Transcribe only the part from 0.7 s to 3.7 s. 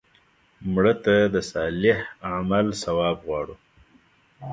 مړه ته د صالح عمل ثواب غواړو